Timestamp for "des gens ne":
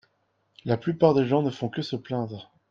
1.13-1.51